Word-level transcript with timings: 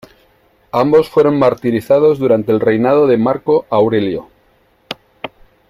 Ambos 0.71 1.09
fueron 1.11 1.37
martirizados 1.37 2.17
durante 2.17 2.51
el 2.51 2.59
reinado 2.59 3.05
de 3.05 3.17
Marco 3.17 3.67
Aurelio. 3.69 4.29